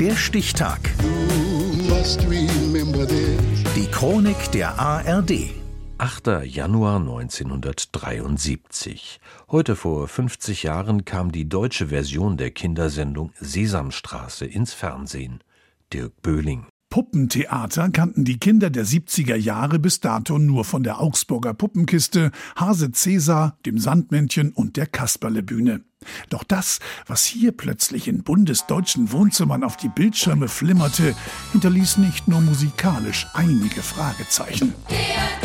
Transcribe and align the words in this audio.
Der 0.00 0.14
Stichtag. 0.14 0.78
Die 3.74 3.86
Chronik 3.90 4.52
der 4.52 4.78
ARD. 4.78 5.50
8. 5.98 6.44
Januar 6.44 7.00
1973. 7.00 9.18
Heute 9.50 9.74
vor 9.74 10.06
50 10.06 10.62
Jahren 10.62 11.04
kam 11.04 11.32
die 11.32 11.48
deutsche 11.48 11.88
Version 11.88 12.36
der 12.36 12.52
Kindersendung 12.52 13.32
Sesamstraße 13.40 14.46
ins 14.46 14.72
Fernsehen. 14.72 15.42
Dirk 15.92 16.22
Böhling. 16.22 16.66
Puppentheater 16.90 17.90
kannten 17.90 18.24
die 18.24 18.38
Kinder 18.38 18.70
der 18.70 18.86
70er 18.86 19.34
Jahre 19.34 19.80
bis 19.80 19.98
dato 19.98 20.38
nur 20.38 20.64
von 20.64 20.84
der 20.84 21.00
Augsburger 21.00 21.54
Puppenkiste, 21.54 22.30
Hase 22.54 22.92
Cäsar, 22.92 23.58
dem 23.66 23.78
Sandmännchen 23.78 24.52
und 24.52 24.76
der 24.76 24.86
Kasperlebühne. 24.86 25.82
Doch 26.30 26.44
das, 26.44 26.78
was 27.06 27.24
hier 27.24 27.52
plötzlich 27.52 28.08
in 28.08 28.22
bundesdeutschen 28.22 29.12
Wohnzimmern 29.12 29.64
auf 29.64 29.76
die 29.76 29.88
Bildschirme 29.88 30.48
flimmerte, 30.48 31.14
hinterließ 31.52 31.98
nicht 31.98 32.28
nur 32.28 32.40
musikalisch 32.40 33.26
einige 33.34 33.82
Fragezeichen. 33.82 34.74
Wer, 34.88 34.98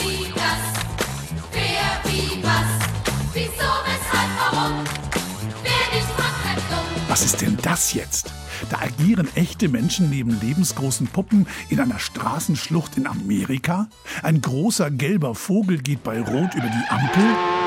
wie, 0.04 0.30
das? 0.34 0.84
Wer, 1.52 2.12
wie, 2.12 2.44
was? 2.44 2.88
Wieso, 3.34 3.70
weshalb, 3.86 4.30
warum? 4.52 4.84
Wer 5.64 5.96
nicht 5.96 6.08
fragt, 6.16 6.44
bleibt 6.44 6.72
dumm. 6.72 7.04
Was 7.08 7.24
ist 7.24 7.42
denn 7.42 7.58
das 7.62 7.94
jetzt? 7.94 8.34
Da 8.70 8.80
agieren 8.80 9.28
echte 9.36 9.68
Menschen 9.68 10.10
neben 10.10 10.40
lebensgroßen 10.40 11.08
Puppen 11.08 11.48
in 11.70 11.80
einer 11.80 12.00
Straßenschlucht 12.00 12.98
in 12.98 13.08
Amerika? 13.08 13.88
Ein 14.22 14.42
großer 14.42 14.90
gelber 14.92 15.36
Vogel 15.36 15.82
geht 15.82 16.04
bei 16.04 16.22
Rot 16.22 16.56
über 16.56 16.68
die 16.68 16.90
Ampel? 16.90 17.63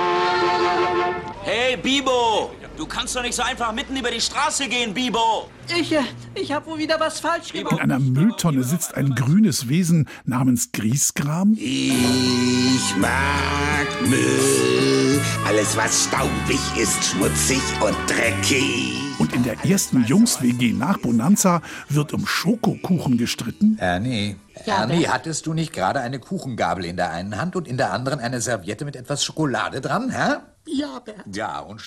Hey, 1.42 1.76
Bibo! 1.76 2.50
Du 2.76 2.86
kannst 2.86 3.14
doch 3.16 3.22
nicht 3.22 3.34
so 3.34 3.42
einfach 3.42 3.72
mitten 3.72 3.96
über 3.96 4.10
die 4.10 4.20
Straße 4.20 4.68
gehen, 4.68 4.92
Bibo! 4.92 5.48
Ich, 5.74 5.92
äh, 5.92 6.00
ich 6.34 6.52
habe 6.52 6.66
wohl 6.66 6.78
wieder 6.78 6.98
was 7.00 7.20
falsch 7.20 7.52
In 7.52 7.64
gemacht. 7.64 7.80
einer 7.80 7.98
Mülltonne 7.98 8.62
sitzt 8.64 8.94
ein 8.94 9.14
grünes 9.14 9.68
Wesen 9.68 10.08
namens 10.24 10.72
Griesgram? 10.72 11.56
Ich 11.58 12.96
mag 12.96 13.86
Müll. 14.06 15.20
Alles, 15.46 15.76
was 15.76 16.04
staubig 16.04 16.60
ist, 16.76 17.02
schmutzig 17.04 17.62
und 17.80 17.96
dreckig. 18.08 18.92
Und 19.18 19.32
in 19.32 19.44
der 19.44 19.64
ersten 19.64 20.04
Jungs-WG 20.04 20.72
nach 20.74 20.98
Bonanza 20.98 21.62
wird 21.88 22.12
um 22.12 22.26
Schokokuchen 22.26 23.16
gestritten? 23.16 23.78
Ernie, 23.80 24.36
Ja, 24.66 24.80
Ernie, 24.82 25.06
hattest 25.08 25.46
du 25.46 25.54
nicht 25.54 25.72
gerade 25.72 26.00
eine 26.00 26.18
Kuchengabel 26.18 26.84
in 26.84 26.96
der 26.96 27.10
einen 27.12 27.38
Hand 27.40 27.56
und 27.56 27.66
in 27.66 27.78
der 27.78 27.92
anderen 27.92 28.20
eine 28.20 28.40
Serviette 28.42 28.84
mit 28.84 28.94
etwas 28.96 29.24
Schokolade 29.24 29.80
dran, 29.80 30.10
hä? 30.10 30.34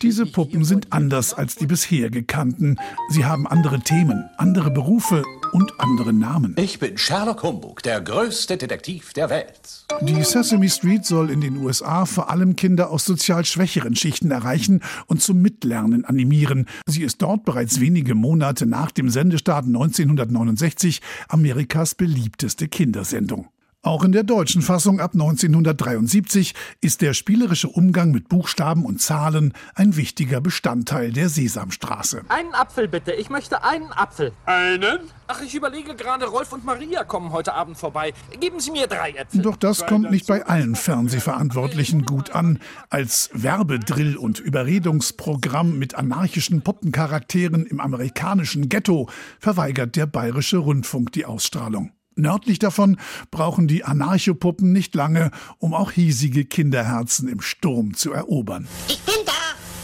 Diese 0.01 0.25
Puppen 0.25 0.63
sind 0.63 0.91
anders 0.91 1.33
als 1.33 1.55
die 1.55 1.65
bisher 1.65 2.09
gekannten. 2.09 2.77
Sie 3.09 3.25
haben 3.25 3.47
andere 3.47 3.79
Themen, 3.79 4.29
andere 4.37 4.71
Berufe 4.71 5.23
und 5.51 5.79
andere 5.79 6.13
Namen. 6.13 6.55
Ich 6.57 6.79
bin 6.79 6.97
Sherlock 6.97 7.43
Humbug, 7.43 7.83
der 7.83 8.01
größte 8.01 8.57
Detektiv 8.57 9.13
der 9.13 9.29
Welt. 9.29 9.85
Die 10.01 10.23
Sesame 10.23 10.69
Street 10.69 11.05
soll 11.05 11.29
in 11.29 11.41
den 11.41 11.57
USA 11.57 12.05
vor 12.05 12.29
allem 12.29 12.55
Kinder 12.55 12.89
aus 12.89 13.05
sozial 13.05 13.45
schwächeren 13.45 13.95
Schichten 13.95 14.31
erreichen 14.31 14.81
und 15.07 15.21
zum 15.21 15.41
Mitlernen 15.41 16.05
animieren. 16.05 16.67
Sie 16.85 17.03
ist 17.03 17.21
dort 17.21 17.45
bereits 17.45 17.79
wenige 17.79 18.15
Monate 18.15 18.65
nach 18.65 18.91
dem 18.91 19.09
Sendestart 19.09 19.65
1969 19.65 21.01
Amerikas 21.27 21.95
beliebteste 21.95 22.67
Kindersendung. 22.67 23.49
Auch 23.81 24.03
in 24.03 24.11
der 24.11 24.23
deutschen 24.23 24.61
Fassung 24.61 24.99
ab 24.99 25.11
1973 25.13 26.53
ist 26.81 26.99
der 27.01 27.13
spielerische 27.13 27.69
Umgang 27.69 28.11
mit 28.11 28.27
Buchstaben 28.27 28.83
und 28.83 29.01
Zahlen 29.01 29.53
ein 29.73 29.95
wichtiger 29.95 30.41
Bestandteil 30.41 31.13
der 31.13 31.29
Sesamstraße. 31.29 32.23
Einen 32.27 32.53
Apfel 32.53 32.89
bitte. 32.89 33.13
Ich 33.13 33.29
möchte 33.29 33.63
einen 33.63 33.89
Apfel. 33.93 34.33
Einen? 34.45 34.99
Ach, 35.27 35.41
ich 35.41 35.55
überlege 35.55 35.95
gerade, 35.95 36.25
Rolf 36.25 36.51
und 36.51 36.65
Maria 36.65 37.05
kommen 37.05 37.31
heute 37.31 37.53
Abend 37.53 37.77
vorbei. 37.77 38.13
Geben 38.41 38.59
Sie 38.59 38.71
mir 38.71 38.87
drei 38.87 39.11
Äpfel. 39.11 39.41
Doch 39.43 39.55
das 39.55 39.85
kommt 39.85 40.11
nicht 40.11 40.27
bei 40.27 40.45
allen 40.45 40.75
Fernsehverantwortlichen 40.75 42.03
gut 42.03 42.31
an. 42.31 42.59
Als 42.89 43.29
Werbedrill 43.31 44.17
und 44.17 44.41
Überredungsprogramm 44.41 45.79
mit 45.79 45.95
anarchischen 45.95 46.63
Puppencharakteren 46.63 47.65
im 47.65 47.79
amerikanischen 47.79 48.67
Ghetto 48.67 49.07
verweigert 49.39 49.95
der 49.95 50.05
bayerische 50.05 50.57
Rundfunk 50.57 51.13
die 51.13 51.25
Ausstrahlung. 51.25 51.93
Nördlich 52.19 52.59
davon 52.59 52.99
brauchen 53.31 53.67
die 53.67 53.85
Anarchopuppen 53.85 54.73
nicht 54.73 54.93
lange, 54.93 55.31
um 55.57 55.73
auch 55.73 55.91
hiesige 55.91 56.43
Kinderherzen 56.43 57.29
im 57.29 57.41
Sturm 57.41 57.93
zu 57.93 58.11
erobern. 58.11 58.67
Ich 58.87 58.99
bin 59.01 59.15
da. 59.25 59.31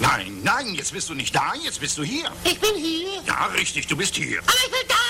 Nein, 0.01 0.34
nein, 0.44 0.73
jetzt 0.73 0.91
bist 0.91 1.09
du 1.09 1.13
nicht 1.13 1.34
da, 1.34 1.53
jetzt 1.63 1.79
bist 1.79 1.97
du 1.97 2.03
hier. 2.03 2.29
Ich 2.44 2.59
bin 2.59 2.75
hier. 2.75 3.07
Ja, 3.25 3.46
richtig, 3.57 3.88
du 3.88 3.96
bist 3.96 4.16
hier. 4.16 4.40
Aber 4.40 4.51
ich 4.66 4.72
will 4.72 4.88
da. 4.90 5.04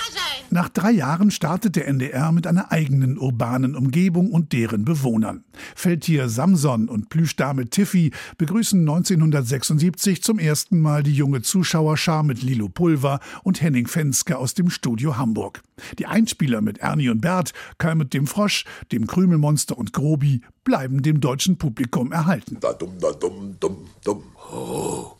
Nach 0.55 0.69
drei 0.69 0.91
Jahren 0.91 1.31
startet 1.31 1.75
der 1.75 1.85
NDR 1.85 2.31
mit 2.31 2.47
einer 2.47 2.71
eigenen 2.71 3.17
urbanen 3.17 3.75
Umgebung 3.75 4.31
und 4.31 4.53
deren 4.53 4.85
Bewohnern. 4.85 5.43
Feldtier 5.75 6.29
Samson 6.29 6.88
und 6.88 7.09
Plüschdame 7.09 7.69
Tiffy 7.69 8.11
begrüßen 8.38 8.79
1976 8.79 10.23
zum 10.23 10.39
ersten 10.39 10.79
Mal 10.79 11.03
die 11.03 11.11
junge 11.11 11.41
Zuschauerschar 11.41 12.23
mit 12.23 12.41
Lilo 12.41 12.69
Pulver 12.69 13.19
und 13.44 13.61
Henning 13.61 13.85
Fenske 13.88 14.38
aus 14.38 14.53
dem 14.53 14.69
Studio 14.69 15.17
Hamburg. 15.17 15.61
Die 15.99 16.05
Einspieler 16.05 16.61
mit 16.61 16.77
Ernie 16.77 17.09
und 17.09 17.19
Bert, 17.19 17.51
Kermit 17.77 18.13
dem 18.13 18.25
Frosch, 18.25 18.63
dem 18.94 19.07
Krümelmonster 19.07 19.77
und 19.77 19.91
Grobi 19.91 20.39
bleiben 20.63 21.01
dem 21.01 21.19
deutschen 21.19 21.57
Publikum 21.57 22.13
erhalten. 22.13 22.59
Da 22.61 22.71
dumm, 22.71 22.94
da 23.01 23.11
dumm, 23.11 23.57
dumm, 23.59 23.89
dumm. 24.05 24.23
Oh, 24.53 25.14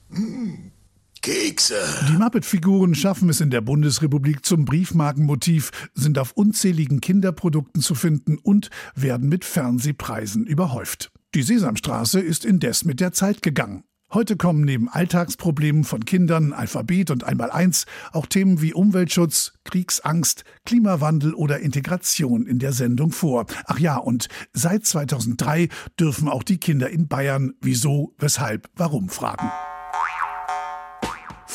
Kekse. 1.56 1.76
Die 2.10 2.18
Muppet-Figuren 2.18 2.96
schaffen 2.96 3.30
es 3.30 3.40
in 3.40 3.50
der 3.50 3.62
Bundesrepublik 3.62 4.46
zum 4.46 4.66
Briefmarkenmotiv, 4.66 5.72
sind 5.94 6.20
auf 6.20 6.34
unzähligen 6.34 7.00
Kinderprodukten 7.00 7.82
zu 7.82 7.96
finden 7.96 8.38
und 8.38 8.70
werden 8.94 9.30
mit 9.30 9.46
Fernsehpreisen 9.46 10.46
überhäuft. 10.46 11.14
Die 11.34 11.44
Sesamstraße 11.44 12.20
ist 12.20 12.44
indes 12.44 12.84
mit 12.84 13.00
der 13.00 13.14
Zeit 13.14 13.42
gegangen. 13.42 13.86
Heute 14.12 14.36
kommen 14.36 14.66
neben 14.66 14.90
Alltagsproblemen 14.90 15.86
von 15.86 16.04
Kindern, 16.04 16.52
Alphabet 16.52 17.10
und 17.10 17.24
Einmaleins 17.24 17.86
auch 18.12 18.26
Themen 18.26 18.62
wie 18.62 18.74
Umweltschutz, 18.74 19.54
Kriegsangst, 19.64 20.44
Klimawandel 20.66 21.34
oder 21.34 21.60
Integration 21.60 22.48
in 22.48 22.60
der 22.60 22.74
Sendung 22.74 23.12
vor. 23.12 23.46
Ach 23.66 23.80
ja, 23.80 23.96
und 23.96 24.28
seit 24.52 24.86
2003 24.86 25.70
dürfen 25.98 26.28
auch 26.28 26.44
die 26.44 26.58
Kinder 26.58 26.90
in 26.90 27.08
Bayern 27.08 27.54
wieso, 27.62 28.14
weshalb, 28.18 28.70
warum 28.76 29.08
fragen. 29.08 29.50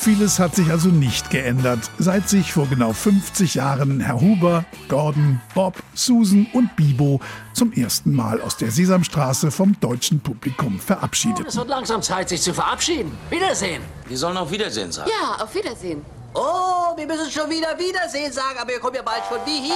Vieles 0.03 0.39
hat 0.39 0.57
sich 0.57 0.71
also 0.71 0.89
nicht 0.89 1.29
geändert, 1.29 1.91
seit 1.99 2.27
sich 2.27 2.55
vor 2.55 2.67
genau 2.67 2.95
50 2.95 3.57
Jahren 3.57 4.01
Herr 4.01 4.19
Huber, 4.19 4.65
Gordon, 4.89 5.43
Bob, 5.55 5.75
Susan 5.93 6.47
und 6.55 6.75
Bibo 6.75 7.21
zum 7.53 7.71
ersten 7.75 8.15
Mal 8.15 8.41
aus 8.41 8.57
der 8.57 8.71
Sesamstraße 8.71 9.51
vom 9.51 9.79
deutschen 9.79 10.21
Publikum 10.21 10.81
verabschiedeten. 10.81 11.45
Es 11.47 11.57
wird 11.57 11.69
langsam 11.69 12.01
Zeit, 12.01 12.31
sich 12.31 12.41
zu 12.41 12.55
verabschieden. 12.55 13.13
Wiedersehen. 13.29 13.83
Wir 14.09 14.17
sollen 14.17 14.39
auf 14.39 14.51
Wiedersehen 14.51 14.91
sagen. 14.91 15.11
Ja, 15.11 15.45
auf 15.45 15.55
Wiedersehen. 15.55 16.03
Oh, 16.33 16.97
wir 16.97 17.07
müssen 17.07 17.31
schon 17.31 17.51
wieder 17.51 17.79
Wiedersehen 17.79 18.33
sagen, 18.33 18.59
aber 18.59 18.71
wir 18.71 18.81
kommen 18.81 18.97
ja 18.97 19.03
bald 19.03 19.23
schon 19.29 19.45
wieder. 19.45 19.75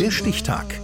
Der 0.00 0.10
Stichtag. 0.10 0.83